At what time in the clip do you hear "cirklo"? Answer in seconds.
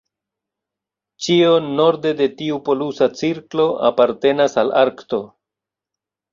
3.21-3.69